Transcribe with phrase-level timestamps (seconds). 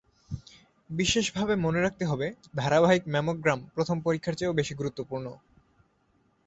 [0.89, 2.27] বিশেষভাবে মনে রাখতে হবে,
[2.55, 5.25] ধারাবাহিক ম্যামোগ্রাম প্রথম পরীক্ষার চেয়েও বেশি গুরুত্বপূর্ণ।